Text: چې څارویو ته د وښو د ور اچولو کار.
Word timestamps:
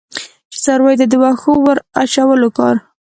چې 0.51 0.57
څارویو 0.63 0.99
ته 0.99 1.05
د 1.07 1.13
وښو 1.23 1.53
د 1.61 1.63
ور 1.65 1.77
اچولو 2.01 2.49
کار. 2.57 2.75